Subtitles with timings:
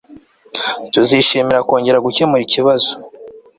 [0.93, 2.91] Tuzishimira kongera gukemura ikibazo